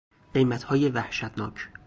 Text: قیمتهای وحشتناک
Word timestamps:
قیمتهای 0.33 0.89
وحشتناک 0.89 1.69